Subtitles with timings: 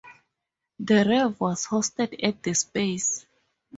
[0.79, 3.27] The rave was hosted at The SpacE!